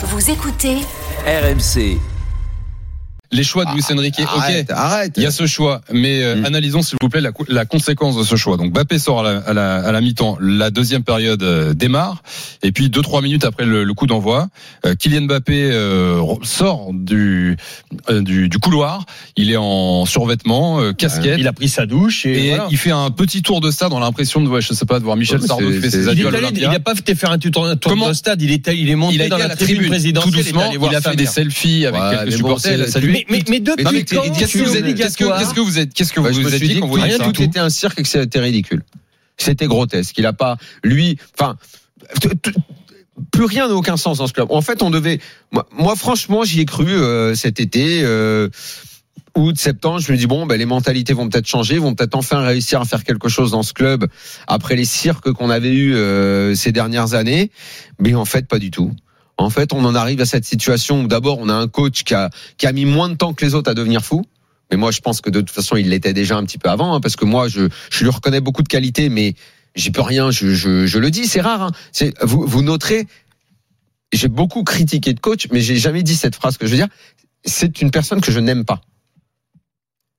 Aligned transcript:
Vous 0.00 0.30
écoutez 0.30 0.76
RMC. 1.26 1.98
Les 3.30 3.44
choix 3.44 3.64
de 3.66 3.72
Luis 3.74 3.82
Enrique, 3.92 4.20
Arrête, 4.26 4.70
ok. 4.70 4.76
arrête. 4.76 5.12
Il 5.16 5.22
y 5.22 5.26
a 5.26 5.30
ce 5.30 5.46
choix, 5.46 5.82
mais 5.92 6.22
euh, 6.22 6.36
Mm. 6.36 6.44
analysons 6.46 6.82
s'il 6.82 6.96
vous 7.02 7.08
plaît 7.10 7.20
la, 7.20 7.30
la 7.48 7.64
conséquence 7.66 8.16
de 8.16 8.22
ce 8.24 8.36
choix. 8.36 8.56
Donc 8.56 8.72
Mbappé 8.72 8.98
sort 8.98 9.20
à 9.20 9.22
la, 9.34 9.38
à 9.40 9.52
la, 9.52 9.74
à 9.76 9.92
la 9.92 10.00
mi-temps, 10.00 10.38
la 10.40 10.70
deuxième 10.70 11.02
période 11.04 11.42
euh, 11.42 11.74
démarre, 11.74 12.22
et 12.62 12.72
puis 12.72 12.88
deux 12.88 13.02
trois 13.02 13.20
minutes 13.20 13.44
après 13.44 13.66
le, 13.66 13.84
le 13.84 13.94
coup 13.94 14.06
d'envoi, 14.06 14.48
euh, 14.86 14.94
Kylian 14.94 15.22
Mbappé 15.26 15.70
euh, 15.72 16.22
sort 16.42 16.90
du, 16.94 17.56
euh, 18.08 18.22
du 18.22 18.48
du 18.48 18.58
couloir. 18.58 19.04
Il 19.36 19.50
est 19.52 19.56
en 19.58 20.06
survêtement, 20.06 20.80
euh, 20.80 20.92
casquette. 20.92 21.36
Il 21.38 21.46
a 21.46 21.52
pris 21.52 21.68
sa 21.68 21.84
douche 21.84 22.24
et, 22.24 22.46
Et 22.46 22.48
voilà. 22.48 22.68
il 22.70 22.78
fait 22.78 22.92
un 22.92 23.10
petit 23.10 23.42
tour 23.42 23.60
de 23.60 23.70
stade 23.70 23.90
dans 23.90 24.00
l'impression 24.00 24.40
de, 24.40 24.48
ouais, 24.48 24.62
je 24.62 24.72
sais 24.72 24.86
pas, 24.86 24.98
de 25.00 25.04
voir 25.04 25.16
Michel 25.16 25.40
Ouais, 25.40 25.46
Sardou 25.46 25.70
qui 25.70 25.80
fait 25.80 25.90
ses 25.90 26.08
adieux 26.08 26.30
il 26.54 26.64
a 26.64 26.80
pas 26.80 26.94
fait 26.94 27.14
faire 27.14 27.30
un 27.30 27.38
tour, 27.38 27.66
un 27.66 27.76
tour 27.76 27.90
Comment 27.92 28.08
de 28.08 28.14
stade, 28.14 28.40
il 28.40 28.50
est, 28.52 28.66
il 28.74 28.88
est 28.88 28.94
monté 28.94 29.16
Il 29.16 29.22
a 29.22 29.28
dans 29.28 29.36
la, 29.36 29.48
la 29.48 29.56
tribune, 29.56 29.76
tribune, 29.76 29.84
tout 29.84 29.90
présidentielle, 29.90 30.32
doucement. 30.44 30.88
il 30.90 30.94
a 30.96 31.00
fait 31.02 31.16
des 31.16 31.26
selfies 31.26 31.84
avec 31.86 32.00
Ouais, 32.00 32.10
quelques 32.16 32.30
mais 32.32 32.38
bon, 32.38 32.48
Mais, 33.28 33.38
mais, 33.38 33.44
mais 33.48 33.60
depuis 33.60 33.84
Non, 33.84 33.90
mais 33.92 34.04
quand 34.04 34.22
qu'est-ce 34.32 34.58
que 34.58 34.64
vous 34.64 34.76
êtes, 34.76 34.94
qu'est-ce 34.94 35.16
que, 35.16 35.54
que 35.54 35.60
vous 35.60 35.78
êtes, 35.78 35.92
qu'est-ce 35.94 36.12
que 36.12 36.20
vous 36.20 36.26
Bah, 36.26 36.54
êtes 36.54 36.62
dit 36.62 36.68
dit 36.68 36.80
quand 36.80 36.86
vous 36.86 37.32
tout 37.32 37.42
était 37.42 37.58
un 37.58 37.70
cirque 37.70 37.98
et 38.00 38.02
que 38.02 38.08
c'était 38.08 38.40
ridicule. 38.40 38.82
C'était 39.36 39.66
grotesque. 39.66 40.18
Il 40.18 40.26
a 40.26 40.32
pas, 40.32 40.56
lui, 40.82 41.16
enfin, 41.38 41.56
plus 43.30 43.44
rien 43.44 43.68
n'a 43.68 43.74
aucun 43.74 43.96
sens 43.96 44.18
dans 44.18 44.26
ce 44.26 44.32
club. 44.32 44.48
En 44.50 44.62
fait, 44.62 44.82
on 44.82 44.90
devait, 44.90 45.20
moi, 45.52 45.66
moi, 45.72 45.96
franchement, 45.96 46.44
j'y 46.44 46.60
ai 46.60 46.64
cru 46.64 46.86
euh, 46.88 47.34
cet 47.34 47.60
été. 47.60 48.02
Euh, 48.02 48.48
août, 49.34 49.58
septembre, 49.58 50.00
je 50.00 50.10
me 50.10 50.16
dis 50.16 50.26
bon, 50.26 50.46
ben 50.46 50.56
les 50.56 50.66
mentalités 50.66 51.12
vont 51.12 51.28
peut-être 51.28 51.46
changer, 51.46 51.78
vont 51.78 51.94
peut-être 51.94 52.14
enfin 52.16 52.40
réussir 52.40 52.80
à 52.80 52.84
faire 52.84 53.04
quelque 53.04 53.28
chose 53.28 53.52
dans 53.52 53.62
ce 53.62 53.72
club 53.72 54.06
après 54.46 54.74
les 54.74 54.84
cirques 54.84 55.32
qu'on 55.32 55.50
avait 55.50 55.72
eu 55.72 55.94
euh, 55.94 56.54
ces 56.54 56.72
dernières 56.72 57.14
années. 57.14 57.50
Mais 58.00 58.14
en 58.14 58.24
fait, 58.24 58.46
pas 58.46 58.58
du 58.58 58.70
tout. 58.70 58.92
En 59.38 59.50
fait, 59.50 59.72
on 59.72 59.84
en 59.84 59.94
arrive 59.94 60.20
à 60.20 60.26
cette 60.26 60.44
situation 60.44 61.02
où 61.02 61.06
d'abord 61.06 61.38
on 61.38 61.48
a 61.48 61.54
un 61.54 61.68
coach 61.68 62.02
qui 62.02 62.12
a 62.12 62.28
qui 62.56 62.66
a 62.66 62.72
mis 62.72 62.84
moins 62.84 63.08
de 63.08 63.14
temps 63.14 63.32
que 63.32 63.44
les 63.44 63.54
autres 63.54 63.70
à 63.70 63.74
devenir 63.74 64.04
fou. 64.04 64.24
Mais 64.70 64.76
moi, 64.76 64.90
je 64.90 65.00
pense 65.00 65.20
que 65.20 65.30
de 65.30 65.40
toute 65.40 65.50
façon, 65.50 65.76
il 65.76 65.88
l'était 65.88 66.12
déjà 66.12 66.36
un 66.36 66.44
petit 66.44 66.58
peu 66.58 66.68
avant, 66.68 66.94
hein, 66.94 67.00
parce 67.00 67.16
que 67.16 67.24
moi, 67.24 67.48
je, 67.48 67.68
je 67.90 68.04
lui 68.04 68.10
reconnais 68.10 68.40
beaucoup 68.40 68.62
de 68.62 68.68
qualités, 68.68 69.08
mais 69.08 69.34
j'y 69.74 69.90
peux 69.90 70.02
rien. 70.02 70.30
Je, 70.30 70.54
je, 70.54 70.86
je 70.86 70.98
le 70.98 71.10
dis, 71.10 71.26
c'est 71.26 71.40
rare. 71.40 71.62
Hein. 71.62 71.70
C'est 71.92 72.12
vous, 72.22 72.44
vous 72.46 72.62
noterez. 72.62 73.06
J'ai 74.12 74.28
beaucoup 74.28 74.64
critiqué 74.64 75.14
de 75.14 75.20
coach, 75.20 75.46
mais 75.52 75.60
j'ai 75.60 75.76
jamais 75.76 76.02
dit 76.02 76.16
cette 76.16 76.34
phrase 76.34 76.58
que 76.58 76.66
je 76.66 76.72
veux 76.72 76.76
dire. 76.76 76.88
C'est 77.44 77.80
une 77.80 77.90
personne 77.90 78.20
que 78.20 78.32
je 78.32 78.40
n'aime 78.40 78.64
pas. 78.64 78.80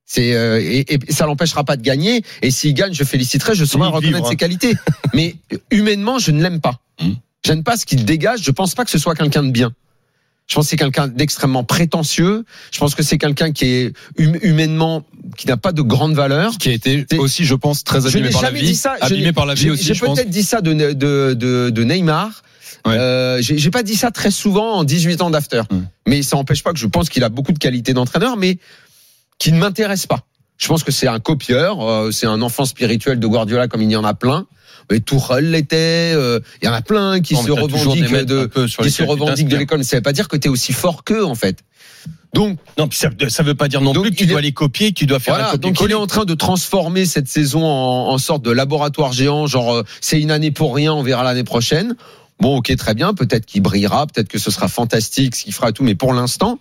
C'est 0.06 0.34
euh, 0.34 0.60
et, 0.60 0.94
et 0.94 1.12
ça 1.12 1.26
l'empêchera 1.26 1.64
pas 1.64 1.76
de 1.76 1.84
gagner. 1.84 2.24
Et 2.42 2.50
s'il 2.50 2.74
gagne, 2.74 2.94
je 2.94 3.04
féliciterai. 3.04 3.54
Je 3.54 3.66
saurai 3.66 3.90
reconnaître 3.90 4.16
vivre. 4.18 4.30
ses 4.30 4.38
qualités. 4.38 4.74
mais 5.14 5.36
humainement, 5.70 6.18
je 6.18 6.32
ne 6.32 6.42
l'aime 6.42 6.62
pas. 6.62 6.79
Hum. 7.50 7.56
J'aime 7.56 7.64
pas 7.64 7.78
ce 7.78 7.86
qu'il 7.86 8.06
dégage. 8.06 8.42
Je 8.44 8.52
pense 8.52 8.76
pas 8.76 8.86
que 8.86 8.92
ce 8.92 8.98
soit 8.98 9.16
quelqu'un 9.16 9.44
de 9.44 9.52
bien. 9.52 9.72
Je 10.48 10.56
pense 10.56 10.66
que 10.66 10.70
c'est 10.72 10.78
quelqu'un 10.78 11.08
d'extrêmement 11.08 11.64
prétentieux. 11.64 12.44
Je 12.72 12.80
pense 12.80 12.96
que 12.96 13.04
c'est 13.04 13.20
quelqu'un 13.20 13.52
qui 13.52 13.66
est 13.66 13.94
hum- 14.18 14.40
humainement 14.42 15.04
qui 15.38 15.46
n'a 15.48 15.58
pas 15.58 15.72
de 15.72 15.82
grande 15.84 16.16
valeur. 16.16 16.58
qui 16.58 16.70
a 16.70 16.74
été 16.74 17.06
aussi, 17.18 17.46
je 17.46 17.54
pense, 17.56 17.84
très 17.84 18.02
Je 18.02 18.08
abîmé 18.08 18.30
par 18.32 18.42
la 18.42 18.52
vie, 18.52 18.62
dit 18.66 18.76
ça. 18.76 18.96
Je 19.00 19.06
abîmé 19.06 19.32
par 19.32 19.46
la 19.46 19.54
vie 19.54 19.62
j'ai- 19.62 19.70
aussi, 19.72 19.84
J'ai 19.84 19.94
je 19.94 20.06
peut-être 20.06 20.30
dit 20.30 20.44
ça 20.44 20.62
de, 20.62 20.74
de, 20.74 21.34
de, 21.34 21.70
de 21.70 21.84
Neymar. 21.84 22.42
Ouais. 22.86 22.96
Euh, 22.98 23.42
j'ai 23.42 23.70
pas 23.72 23.84
dit 23.84 23.96
ça 23.96 24.10
très 24.10 24.32
souvent 24.32 24.74
en 24.76 24.84
18 24.84 25.22
ans 25.22 25.30
d'after. 25.30 25.62
Hum. 25.70 25.86
Mais 26.08 26.24
ça 26.24 26.36
n'empêche 26.38 26.64
pas 26.64 26.74
que 26.74 26.80
je 26.80 26.88
pense 26.88 27.10
qu'il 27.10 27.24
a 27.24 27.30
beaucoup 27.30 27.52
de 27.52 27.60
qualités 27.60 27.94
d'entraîneur, 27.94 28.36
mais 28.38 28.58
qui 29.38 29.52
ne 29.52 29.60
m'intéresse 29.60 30.08
pas. 30.08 30.22
Je 30.58 30.68
pense 30.68 30.84
que 30.84 30.92
c'est 30.92 31.08
un 31.08 31.20
copieur, 31.20 31.82
euh, 31.88 32.12
c'est 32.12 32.26
un 32.26 32.42
enfant 32.42 32.66
spirituel 32.66 33.20
de 33.20 33.28
Guardiola 33.28 33.68
comme 33.68 33.82
il 33.82 33.92
y 33.92 33.96
en 33.96 34.04
a 34.04 34.14
plein. 34.14 34.46
Mais 34.90 35.00
Tourelle 35.00 35.52
l'était. 35.52 36.14
euh, 36.16 36.40
Il 36.62 36.66
y 36.66 36.68
en 36.70 36.74
a 36.74 36.82
plein 36.82 37.20
qui 37.22 37.34
Non, 37.36 37.44
se 37.44 37.52
revendiquent 37.52 38.12
de, 38.26 38.50
qui 38.82 38.92
se 38.92 39.04
revendiquent 39.04 39.48
de 39.48 39.58
l'école. 39.58 39.80
Mais 39.80 39.84
ça 39.84 39.98
veut 39.98 40.02
pas 40.02 40.14
dire 40.14 40.28
que 40.28 40.38
tu 40.38 40.48
es 40.48 40.52
aussi 40.52 40.74
fort 40.74 41.04
qu'eux 41.04 41.24
en 41.26 41.36
fait. 41.36 41.60
Donc 42.34 42.60
Non, 42.78 42.88
ça, 42.92 43.10
ça 43.30 43.42
veut 43.44 43.56
pas 43.56 43.68
dire 43.68 43.82
non 43.82 43.92
plus 43.94 44.12
que 44.12 44.16
tu 44.16 44.24
est- 44.24 44.28
dois 44.28 44.42
les 44.42 44.52
copier, 44.52 44.92
que 44.92 45.00
tu 45.00 45.06
dois 45.08 45.20
faire 45.20 45.34
voilà, 45.36 45.54
un 45.54 45.58
donc 45.58 45.80
il 45.82 45.90
est 45.92 45.96
en 45.96 46.06
train 46.08 46.26
de 46.26 46.36
transformer 46.36 47.06
cette 47.06 47.28
saison 47.28 47.66
en, 47.66 48.10
en 48.10 48.18
sorte 48.20 48.44
de 48.44 48.52
laboratoire 48.52 49.14
géant, 49.14 49.48
genre 49.48 49.74
euh, 49.74 49.84
c'est 50.00 50.22
une 50.22 50.30
année 50.30 50.52
pour 50.52 50.76
rien, 50.76 50.94
on 50.94 51.02
verra 51.02 51.24
l'année 51.24 51.44
prochaine. 51.44 51.96
Bon, 52.40 52.58
ok, 52.58 52.74
très 52.78 52.94
bien, 52.94 53.14
peut-être 53.16 53.46
qu'il 53.48 53.62
brillera, 53.62 54.06
peut-être 54.08 54.28
que 54.30 54.38
ce 54.40 54.52
sera 54.52 54.68
fantastique, 54.68 55.36
ce 55.36 55.44
qu'il 55.44 55.54
fera 55.54 55.72
tout, 55.72 55.84
mais 55.84 55.96
pour 55.96 56.14
l'instant, 56.14 56.60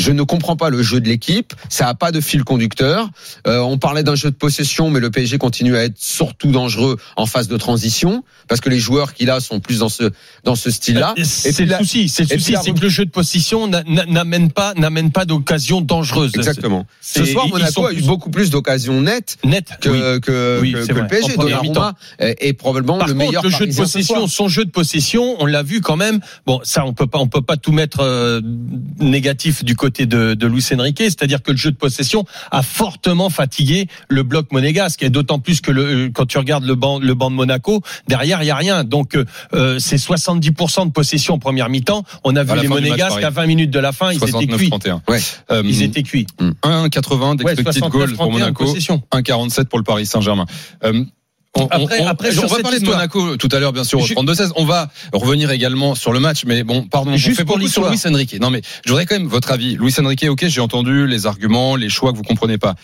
je 0.00 0.12
ne 0.12 0.22
comprends 0.22 0.56
pas 0.56 0.70
le 0.70 0.82
jeu 0.82 1.00
de 1.00 1.08
l'équipe, 1.08 1.52
ça 1.68 1.88
a 1.88 1.94
pas 1.94 2.10
de 2.12 2.20
fil 2.20 2.42
conducteur. 2.44 3.08
Euh, 3.46 3.58
on 3.60 3.78
parlait 3.78 4.02
d'un 4.02 4.14
jeu 4.14 4.30
de 4.30 4.36
possession, 4.36 4.90
mais 4.90 5.00
le 5.00 5.10
PSG 5.10 5.38
continue 5.38 5.76
à 5.76 5.84
être 5.84 5.96
surtout 5.98 6.50
dangereux 6.50 6.96
en 7.16 7.26
phase 7.26 7.48
de 7.48 7.56
transition, 7.56 8.24
parce 8.48 8.60
que 8.60 8.68
les 8.68 8.78
joueurs 8.78 9.14
qu'il 9.14 9.30
a 9.30 9.40
sont 9.40 9.60
plus 9.60 9.78
dans 9.80 9.88
ce 9.88 10.10
dans 10.44 10.54
ce 10.54 10.70
style-là. 10.70 11.14
Euh, 11.18 11.22
C'est 11.24 11.64
le 11.64 11.76
souci, 11.76 12.08
c'est 12.08 12.22
le 12.30 12.38
souci, 12.38 12.54
c'est 12.62 12.72
que 12.72 12.80
le 12.80 12.88
jeu 12.88 13.04
de 13.04 13.10
n'a- 13.68 13.82
n'a- 13.84 14.06
n'amène 14.06 14.50
pas, 14.50 14.74
n'amène 14.74 15.10
pas 15.12 15.24
d'occasion 15.24 15.80
dangereuse. 15.80 16.32
Exactement. 16.34 16.86
Ce 17.00 17.24
soir, 17.24 17.48
Monaco 17.48 17.86
a 17.86 17.92
eu 17.92 18.02
beaucoup 18.02 18.30
plus 18.30 18.50
d'occasions 18.50 19.00
nettes 19.00 19.36
Net. 19.44 19.66
que, 19.80 19.88
oui. 19.90 20.20
que, 20.20 20.58
Oui, 20.60 20.72
que- 20.72 20.86
que 20.86 20.92
le 20.92 21.06
PSG. 21.06 21.36
Donnarumma 21.36 21.94
est, 22.18 22.36
est 22.40 22.52
probablement 22.54 22.98
Par 22.98 23.08
le 23.08 23.14
contre, 23.14 23.26
meilleur 23.26 23.42
le 23.42 23.50
jeu 23.50 23.66
de 23.66 23.74
possession, 23.74 24.26
son 24.26 24.48
jeu 24.48 24.64
de 24.64 24.70
possession, 24.70 25.36
on 25.40 25.46
l'a 25.46 25.62
vu 25.62 25.80
quand 25.80 25.96
même. 25.96 26.20
Bon, 26.46 26.60
ça, 26.64 26.84
on 26.86 26.92
peut 26.94 27.06
pas, 27.06 27.18
on 27.18 27.28
peut 27.28 27.42
pas 27.42 27.56
tout 27.56 27.72
mettre 27.72 28.00
euh, 28.00 28.40
négatif 28.98 29.64
du 29.64 29.76
côté 29.76 29.89
de, 29.90 30.34
de 30.34 30.46
Luis 30.46 30.64
Enrique. 30.72 30.98
C'est-à-dire 30.98 31.42
que 31.42 31.50
le 31.50 31.56
jeu 31.56 31.70
de 31.70 31.76
possession 31.76 32.24
a 32.50 32.62
fortement 32.62 33.30
fatigué 33.30 33.88
le 34.08 34.22
bloc 34.22 34.52
monégasque. 34.52 35.02
Et 35.02 35.10
d'autant 35.10 35.38
plus 35.38 35.60
que 35.60 35.70
le, 35.70 35.84
euh, 35.84 36.10
quand 36.12 36.26
tu 36.26 36.38
regardes 36.38 36.64
le 36.64 36.74
banc, 36.74 36.98
le 36.98 37.14
banc 37.14 37.30
de 37.30 37.36
Monaco, 37.36 37.82
derrière 38.08 38.42
il 38.42 38.46
y 38.46 38.50
a 38.50 38.56
rien. 38.56 38.84
Donc 38.84 39.16
euh, 39.16 39.78
c'est 39.78 39.96
70% 39.96 40.86
de 40.86 40.92
possession 40.92 41.34
en 41.34 41.38
première 41.38 41.68
mi-temps. 41.68 42.04
On 42.24 42.36
a 42.36 42.42
vu 42.42 42.50
les 42.60 42.68
match, 42.68 42.80
monégasques 42.82 43.22
à 43.22 43.30
20 43.30 43.46
minutes 43.46 43.70
de 43.70 43.78
la 43.78 43.92
fin, 43.92 44.12
ils 44.12 44.22
étaient 44.22 44.46
cuits. 44.46 44.70
69-31. 44.70 45.00
Ouais. 45.08 45.18
Euh, 45.50 45.62
Ils 45.64 45.82
étaient 45.82 46.02
cuits. 46.02 46.26
1,80 46.40 47.42
Ouais, 47.42 47.54
d'expected 47.54 47.90
goal 47.90 48.12
pour 48.14 48.26
69-31 48.26 48.32
Monaco, 48.32 48.64
possession. 48.64 49.02
1,47 49.12 49.64
pour 49.64 49.78
le 49.78 49.84
Paris 49.84 50.06
Saint-Germain. 50.06 50.46
Euh, 50.84 51.04
on, 51.56 51.66
Après- 51.66 52.00
on- 52.00 52.06
après, 52.06 52.28
on 52.28 52.32
sur 52.32 52.46
va 52.48 52.58
parler 52.60 52.78
de. 52.78 52.86
Monaco 52.86 53.36
tout 53.36 53.48
à 53.52 53.58
l'heure, 53.58 53.72
bien 53.72 53.84
sûr, 53.84 53.98
au 54.00 54.06
Ju- 54.06 54.14
32-16. 54.14 54.52
On 54.56 54.64
va 54.64 54.88
revenir 55.12 55.50
également 55.50 55.94
sur 55.94 56.12
le 56.12 56.20
match, 56.20 56.44
mais 56.46 56.62
bon, 56.62 56.84
pardon, 56.84 57.16
Juste 57.16 57.32
on 57.32 57.34
fait 57.40 57.44
pour 57.44 57.56
beaucoup 57.58 57.68
sur. 57.70 57.88
Luis 57.88 58.00
Enrique. 58.06 58.40
Non, 58.40 58.50
mais 58.50 58.62
je 58.84 58.90
voudrais 58.90 59.06
quand 59.06 59.16
même 59.18 59.26
votre 59.28 59.50
avis. 59.50 59.74
Luis 59.76 59.94
Enrique, 59.98 60.24
ok, 60.28 60.46
j'ai 60.46 60.60
entendu 60.60 61.06
les 61.06 61.26
arguments, 61.26 61.74
les 61.76 61.88
choix 61.88 62.12
que 62.12 62.16
vous 62.16 62.22
comprenez 62.22 62.56
pas. 62.58 62.74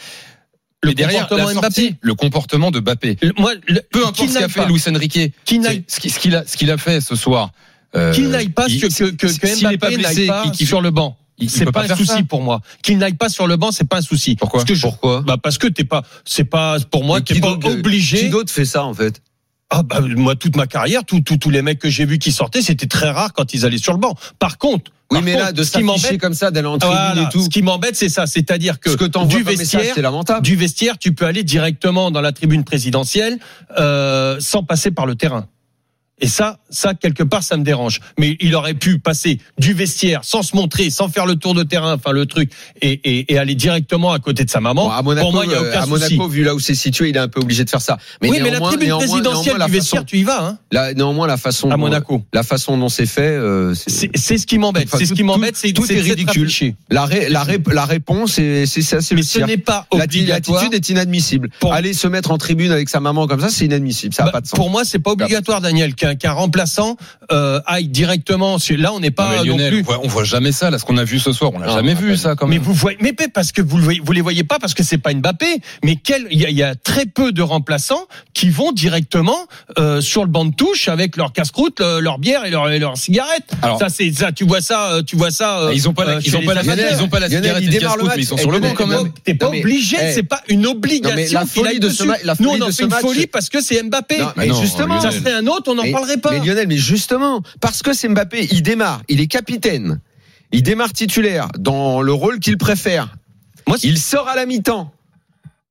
Le 0.82 0.90
mais 0.90 0.94
derrière, 0.94 1.22
comportement 1.28 1.48
la 1.48 1.54
sortie, 1.54 1.82
Mbappé. 1.90 1.96
le 2.00 2.14
comportement 2.14 2.70
de 2.70 2.80
Mbappé. 2.80 3.16
Le- 3.22 3.32
Moi, 3.38 3.54
le- 3.66 3.80
Peu 3.90 4.00
qu'il 4.00 4.08
importe 4.08 4.28
ce 4.30 4.38
qu'a 4.38 4.48
fait 4.48 4.66
Luis 4.66 4.82
Enrique, 4.88 5.32
qui- 5.44 5.60
ce 5.88 6.18
qu'il 6.18 6.34
a, 6.36 6.42
qu'il 6.44 6.70
a 6.70 6.76
fait 6.76 7.00
ce 7.00 7.14
soir. 7.16 7.50
euh, 7.94 8.12
Qu'il 8.12 8.28
n'aille 8.28 8.50
pas, 8.50 8.66
que, 8.66 8.72
que, 8.88 9.10
que, 9.10 9.28
s'il 9.28 9.68
n'est 9.68 9.78
pas 9.78 9.88
Mbappé 9.88 9.96
n'aille 10.02 10.14
blessé, 10.14 10.26
pas 10.26 10.42
il- 10.46 10.52
il- 10.60 10.66
sur 10.66 10.80
le 10.82 10.90
banc. 10.90 11.16
Il- 11.38 11.50
C'est 11.50 11.64
pas, 11.66 11.72
pas 11.72 11.84
un 11.92 11.96
souci 11.96 12.06
ça. 12.06 12.22
pour 12.28 12.42
moi. 12.42 12.60
Qu'il 12.82 12.98
n'aille 12.98 13.14
pas 13.14 13.28
sur 13.28 13.46
le 13.46 13.56
banc, 13.56 13.72
c'est 13.72 13.88
pas 13.88 13.98
un 13.98 14.02
souci. 14.02 14.36
Pourquoi 14.36 14.60
Parce 14.60 14.68
que 14.68 14.74
je- 14.74 14.82
Pourquoi 14.82 15.22
bah 15.22 15.36
parce 15.42 15.58
que 15.58 15.66
t'es 15.66 15.84
pas, 15.84 16.02
c'est 16.24 16.44
pas 16.44 16.76
pour 16.90 17.04
moi, 17.04 17.20
t'es 17.20 17.34
qui 17.34 17.40
pas 17.40 17.56
Qui 17.56 17.68
obligé. 17.68 18.28
d'autre 18.28 18.52
fait 18.52 18.64
ça 18.64 18.84
en 18.84 18.94
fait? 18.94 19.20
Ah 19.68 19.82
bah 19.82 20.00
moi 20.00 20.36
toute 20.36 20.54
ma 20.56 20.66
carrière, 20.68 21.04
tous 21.04 21.20
tous 21.20 21.38
tous 21.38 21.50
les 21.50 21.60
mecs 21.62 21.78
que 21.80 21.90
j'ai 21.90 22.04
vus 22.06 22.18
qui 22.18 22.30
sortaient, 22.32 22.62
c'était 22.62 22.86
très 22.86 23.10
rare 23.10 23.32
quand 23.32 23.52
ils 23.52 23.64
allaient 23.66 23.78
sur 23.78 23.92
le 23.92 23.98
banc. 23.98 24.14
Par 24.38 24.58
contre, 24.58 24.92
Oui, 25.10 25.16
par 25.18 25.22
mais 25.24 25.32
contre, 25.32 25.44
là, 25.44 25.52
de 25.52 25.62
ce 25.64 25.72
qui 25.72 25.72
s'afficher 25.84 25.84
m'embête, 26.06 26.20
comme 26.20 26.34
ça, 26.34 26.50
d'aller 26.52 26.68
en 26.68 26.78
tribune 26.78 26.96
voilà, 26.96 27.22
et 27.22 27.28
tout, 27.32 27.42
ce 27.42 27.48
qui 27.48 27.62
m'embête, 27.62 27.96
c'est 27.96 28.08
ça, 28.08 28.26
c'est-à-dire 28.26 28.78
que 28.78 28.90
ce 28.92 28.96
que 28.96 29.04
t'envoies 29.04 29.38
du 29.38 29.42
vestiaire, 29.44 29.92
c'est 29.94 30.02
lamentable. 30.02 30.42
du 30.42 30.54
vestiaire, 30.56 30.98
tu 30.98 31.12
peux 31.14 31.26
aller 31.26 31.42
directement 31.42 32.12
dans 32.12 32.20
la 32.20 32.30
tribune 32.32 32.62
présidentielle 32.62 33.38
euh, 33.78 34.36
sans 34.40 34.62
passer 34.62 34.92
par 34.92 35.04
le 35.06 35.16
terrain. 35.16 35.46
Et 36.18 36.28
ça, 36.28 36.58
ça 36.70 36.94
quelque 36.94 37.22
part, 37.22 37.42
ça 37.42 37.58
me 37.58 37.62
dérange. 37.62 38.00
Mais 38.18 38.38
il 38.40 38.54
aurait 38.54 38.72
pu 38.72 38.98
passer 38.98 39.38
du 39.58 39.74
vestiaire 39.74 40.20
sans 40.24 40.42
se 40.42 40.56
montrer, 40.56 40.88
sans 40.88 41.08
faire 41.08 41.26
le 41.26 41.34
tour 41.36 41.52
de 41.52 41.62
terrain, 41.62 41.94
enfin 41.94 42.12
le 42.12 42.24
truc, 42.24 42.50
et, 42.80 42.92
et, 43.04 43.34
et 43.34 43.38
aller 43.38 43.54
directement 43.54 44.12
à 44.12 44.18
côté 44.18 44.44
de 44.44 44.50
sa 44.50 44.60
maman. 44.60 44.86
Bon, 44.86 44.90
à 44.90 45.02
Monaco, 45.02 45.26
Pour 45.26 45.32
moi, 45.34 45.44
il 45.44 45.50
y 45.52 45.54
a 45.54 45.58
euh, 45.58 45.68
aucun 45.68 45.78
à 45.80 45.86
souci. 45.86 45.90
Monaco, 46.16 46.28
vu 46.28 46.42
là 46.42 46.54
où 46.54 46.58
c'est 46.58 46.74
situé, 46.74 47.10
il 47.10 47.16
est 47.16 47.20
un 47.20 47.28
peu 47.28 47.40
obligé 47.40 47.64
de 47.64 47.70
faire 47.70 47.82
ça. 47.82 47.98
oui, 48.22 48.30
mais 48.42 48.50
la 48.50 48.60
tribune 48.60 48.88
présidentielle 48.96 49.56
du 49.66 49.70
vestiaire, 49.72 50.00
façon- 50.00 50.04
tu 50.06 50.16
y 50.18 50.22
vas, 50.24 50.42
hein, 50.42 50.58
la- 50.72 50.94
néanmoins, 50.94 51.26
la 51.26 51.36
façon, 51.36 51.68
à 51.68 51.72
dont- 51.72 51.78
Monaco. 51.78 52.22
la 52.32 52.42
façon 52.42 52.78
dont 52.78 52.88
c'est 52.88 53.04
fait, 53.04 53.20
euh, 53.22 53.74
c'est- 53.74 54.10
ce 54.38 54.46
qui 54.46 54.56
m'embête. 54.58 54.84
Enfin, 54.88 54.96
C'est 54.98 55.04
ce 55.04 55.10
tout- 55.10 55.16
qui 55.16 55.22
m'embête, 55.22 55.56
c'est 55.56 55.72
tout 55.74 55.84
c'est 55.84 55.96
est 55.98 56.00
ridicule. 56.00 56.48
la, 56.90 57.04
ré- 57.04 57.28
la, 57.28 57.42
ré- 57.42 57.60
la 57.70 57.84
réponse, 57.84 58.32
c'est 58.32 58.64
ça, 58.66 59.02
c'est 59.02 59.14
Mais 59.14 59.20
le 59.20 59.26
ce 59.26 59.40
n'est 59.40 59.56
pas 59.58 59.86
obligatoire. 59.90 60.62
L'attitude 60.62 60.74
est 60.74 60.88
inadmissible. 60.88 61.50
Pour- 61.60 61.74
Aller 61.74 61.92
se 61.92 62.08
mettre 62.08 62.30
en 62.30 62.38
tribune 62.38 62.72
avec 62.72 62.88
sa 62.88 63.00
maman 63.00 63.26
comme 63.26 63.40
ça, 63.40 63.50
c'est 63.50 63.66
inadmissible. 63.66 64.14
Ça 64.14 64.22
n'a 64.22 64.28
Bah, 64.28 64.32
pas 64.32 64.40
de 64.40 64.46
sens. 64.46 64.56
Pour 64.56 64.70
moi, 64.70 64.84
c'est 64.86 64.98
pas 64.98 65.10
obligatoire, 65.12 65.60
Daniel, 65.60 65.94
qu'un 66.06 66.14
qu'un 66.14 66.32
remplaçant 66.32 66.96
euh, 67.32 67.60
aille 67.66 67.88
directement. 67.88 68.58
sur- 68.58 68.78
Là, 68.78 68.92
on 68.92 69.00
n'est 69.00 69.10
pas 69.10 69.30
mais 69.30 69.36
non 69.38 69.44
Lionel, 69.56 69.70
plus. 69.72 69.80
on 69.80 69.84
voit, 69.84 70.00
on 70.04 70.08
voit 70.08 70.24
jamais 70.24 70.52
ça, 70.52 70.70
là, 70.70 70.78
ce 70.78 70.84
qu'on 70.84 70.96
a 70.98 71.04
vu 71.04 71.18
ce 71.18 71.32
soir. 71.32 71.50
On 71.54 71.58
l'a 71.58 71.68
jamais 71.68 71.92
on 71.92 72.00
vu, 72.00 72.10
va 72.10 72.16
ça, 72.16 72.34
quand 72.36 72.46
Mais 72.46 72.56
même. 72.56 72.64
vous 72.64 72.72
voyez, 72.74 72.98
mais 73.00 73.12
parce 73.32 73.52
que 73.52 73.62
vous 73.62 73.76
le 73.78 73.82
voyez, 73.84 74.00
vous 74.04 74.12
les 74.12 74.20
voyez 74.20 74.44
pas 74.44 74.58
parce 74.58 74.74
que 74.74 74.82
c'est 74.82 74.98
pas 74.98 75.12
Mbappé. 75.14 75.46
Mais 75.84 75.96
quel, 75.96 76.26
il 76.30 76.40
y 76.40 76.46
a, 76.46 76.50
il 76.50 76.56
y 76.56 76.62
a 76.62 76.74
très 76.74 77.06
peu 77.06 77.32
de 77.32 77.42
remplaçants 77.42 78.06
qui 78.34 78.48
vont 78.50 78.72
directement 78.72 79.36
euh, 79.78 80.00
sur 80.00 80.22
le 80.22 80.30
banc 80.30 80.44
de 80.44 80.54
touche 80.54 80.88
avec 80.88 81.16
leur 81.16 81.32
casse-croûte, 81.32 81.80
le- 81.80 82.00
leur 82.00 82.18
bière 82.18 82.44
et 82.44 82.50
leur, 82.50 82.70
et 82.70 82.78
leur 82.78 82.96
cigarette. 82.96 83.50
Alors- 83.62 83.78
ça, 83.78 83.88
c'est 83.88 84.12
ça. 84.12 84.32
Tu 84.32 84.44
vois 84.44 84.60
ça, 84.60 84.92
euh, 84.92 85.02
tu 85.02 85.16
vois 85.16 85.30
ça. 85.30 85.60
euh, 85.60 85.68
Ah, 85.70 85.74
Ils 85.74 85.88
ont 85.88 85.94
pas 85.94 86.04
la, 86.04 86.12
euh, 86.16 86.20
ils 86.24 86.36
ont 86.36 86.42
pas 86.42 86.54
la, 86.54 86.62
ils 86.62 87.02
ont 87.02 87.08
pas 87.08 87.20
la 87.20 87.28
Lionel, 87.28 87.42
cigarette 87.44 87.62
il 87.64 87.74
et 87.74 87.80
le 87.80 87.86
match. 87.86 87.96
mais 88.16 88.22
ils 88.22 88.26
sont 88.26 88.36
sur 88.36 88.50
le 88.50 88.58
banc, 88.60 88.68
Lionel, 88.68 88.76
quand 88.76 88.86
même. 88.86 89.12
T'es 89.24 89.34
pas 89.34 89.50
mais, 89.50 89.60
obligé, 89.60 89.96
c'est 90.12 90.22
pas 90.22 90.40
une 90.48 90.66
obligation 90.66 91.10
non, 91.10 91.16
mais 91.16 91.28
la 91.30 91.46
folie 91.46 91.80
de 91.80 91.88
ce 91.88 92.02
dessus. 92.04 92.08
ma- 92.08 92.18
la 92.24 92.34
Nous, 92.38 92.48
on 92.50 92.60
en 92.60 92.70
fait 92.70 92.82
une 92.84 92.88
match- 92.90 93.00
folie 93.00 93.26
parce 93.26 93.48
que 93.48 93.60
c'est 93.60 93.82
Mbappé. 93.82 94.18
Mais 94.36 94.46
mais 94.48 94.54
justement, 94.60 95.00
Ça 95.00 95.08
Lionel. 95.08 95.22
serait 95.22 95.34
un 95.34 95.46
autre, 95.46 95.70
on 95.72 95.74
Mais- 95.82 95.90
parlerai 95.96 96.18
pas. 96.18 96.30
Mais 96.32 96.44
Lionel, 96.44 96.68
mais 96.68 96.76
justement, 96.76 97.42
parce 97.60 97.82
que 97.82 97.92
c'est 97.92 98.08
Mbappé, 98.08 98.48
il 98.50 98.62
démarre, 98.62 99.02
il 99.08 99.20
est 99.20 99.26
capitaine, 99.26 100.00
il 100.52 100.62
démarre 100.62 100.92
titulaire 100.92 101.48
dans 101.58 102.02
le 102.02 102.12
rôle 102.12 102.38
qu'il 102.38 102.58
préfère. 102.58 103.16
Moi, 103.66 103.78
il 103.82 103.98
sort 103.98 104.28
à 104.28 104.36
la 104.36 104.46
mi-temps, 104.46 104.92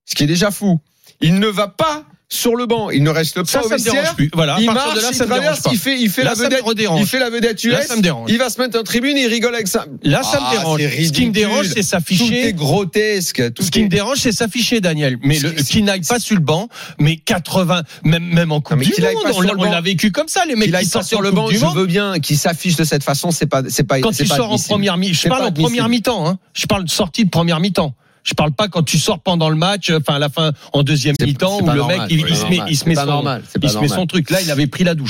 ce 0.06 0.16
qui 0.16 0.24
est 0.24 0.28
déjà 0.28 0.52
fou. 0.52 0.80
Il 1.22 1.40
ne 1.40 1.48
va 1.48 1.68
pas 1.68 2.06
sur 2.28 2.56
le 2.56 2.66
banc, 2.66 2.90
il 2.90 3.04
ne 3.04 3.10
reste 3.10 3.36
pas 3.36 3.46
ça, 3.46 3.64
au 3.64 3.70
ça 3.70 3.78
me 3.78 3.84
dérange 3.84 4.16
plus. 4.16 4.32
Voilà, 4.34 4.58
Il 4.60 4.66
marche, 4.66 4.96
de 4.96 5.02
là, 5.02 5.08
il 5.12 5.16
ça 5.16 5.26
traverse, 5.26 5.62
il 5.72 5.78
fait, 5.78 6.00
il 6.00 6.10
fait 6.10 6.24
Là, 6.24 6.34
la 6.38 6.44
vedette, 6.44 6.64
il 7.00 7.06
fait 7.06 7.20
la 7.20 7.30
vedette 7.30 7.64
US. 7.64 7.72
Là, 7.72 7.82
ça 7.84 7.96
me 7.96 8.02
dérange. 8.02 8.32
Il 8.32 8.38
va 8.40 8.50
se 8.50 8.60
mettre 8.60 8.80
en 8.80 8.84
tribune 8.84 9.16
et 9.18 9.22
il 9.24 9.28
rigole 9.28 9.54
avec 9.54 9.68
ça. 9.68 9.86
Là, 10.04 10.24
ça 10.24 10.40
me 10.40 10.46
Ah, 10.48 10.52
dérange. 10.52 10.82
Ce 10.82 11.12
qui 11.12 11.26
me 11.28 11.32
dérange, 11.32 11.68
c'est 11.68 11.74
Tout 11.74 11.80
est 11.80 11.84
s'afficher. 11.84 12.54
grotesque. 12.54 13.54
Tout 13.54 13.64
Ce 13.64 13.70
qui 13.72 13.84
me 13.84 13.90
dérange, 13.90 14.18
c'est 14.18 14.32
s'afficher, 14.32 14.82
Daniel. 14.82 15.18
Mais 15.22 15.38
qui- 15.38 15.84
n'aille 15.84 16.02
pas 16.02 16.20
sur 16.20 16.36
le 16.36 16.42
banc, 16.42 16.68
mais 17.00 17.18
80, 17.18 17.84
même, 18.04 18.24
même 18.24 18.52
en 18.52 18.60
Coupe 18.60 18.78
mais 18.78 18.86
du 18.86 19.02
Monde, 19.02 19.56
on 19.58 19.64
l'a- 19.64 19.82
vécu 19.82 20.12
comme 20.12 20.28
ça, 20.28 20.46
les 20.48 20.56
mecs 20.56 20.76
qui 20.76 20.86
sortent 20.86 21.06
sur 21.06 21.22
le 21.22 21.32
banc, 21.32 21.50
je 21.52 21.66
veux 21.76 21.86
bien 21.86 22.20
qu'il 22.20 22.38
s'affiche 22.38 22.76
de 22.76 22.84
cette 22.84 23.04
façon, 23.04 23.30
c'est 23.32 23.46
pas, 23.46 23.62
c'est 23.70 23.84
pas, 23.84 24.00
Quand 24.00 24.12
tu 24.12 24.26
sors 24.26 24.52
en 24.52 24.58
première 24.58 24.98
mi, 24.98 25.14
je 25.14 25.28
parle 25.28 25.44
en 25.44 25.52
première 25.52 25.90
mi-temps. 25.90 26.28
Hein. 26.28 26.40
Je 26.54 26.66
parle 26.66 26.86
de 26.86 26.90
sortie 26.90 27.26
de 27.26 27.30
première 27.30 27.60
mi-temps. 27.60 27.94
Je 28.26 28.34
parle 28.34 28.52
pas 28.52 28.68
quand 28.68 28.82
tu 28.82 28.98
sors 28.98 29.20
pendant 29.20 29.50
le 29.50 29.56
match, 29.56 29.92
enfin 29.92 30.16
à 30.16 30.20
la 30.20 30.30
fin 30.30 30.52
en 30.74 30.82
deuxième 30.82 31.16
mi-temps 31.22 31.62
où 31.62 31.70
le 31.70 31.76
normal, 31.76 32.00
mec 32.00 32.08
il, 32.10 32.36
se 32.36 32.46
met, 32.48 32.60
il 32.68 32.76
se 32.76 32.90
met 32.90 32.96
son, 32.96 33.06
normal, 33.06 33.44
il 33.62 33.70
se 33.70 33.78
met 33.78 33.88
son 33.88 34.08
truc. 34.08 34.32
Là, 34.32 34.42
il 34.42 34.50
avait 34.50 34.66
pris 34.66 34.84
la 34.84 34.96
douche. 34.96 35.04